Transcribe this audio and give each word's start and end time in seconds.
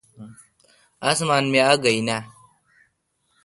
اسمان 1.09 1.43
می 1.51 1.59
آگو 1.71 1.89
این 1.93 2.09
اے۔ 2.15 2.19